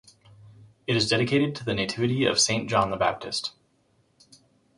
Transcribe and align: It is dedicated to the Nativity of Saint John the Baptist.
It 0.87 0.95
is 0.95 1.07
dedicated 1.07 1.53
to 1.55 1.63
the 1.63 1.75
Nativity 1.75 2.25
of 2.25 2.39
Saint 2.39 2.67
John 2.67 2.89
the 2.89 2.97
Baptist. 2.97 3.51